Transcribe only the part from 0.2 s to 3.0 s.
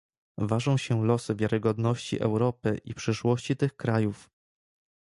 Ważą się losy wiarygodności Europy i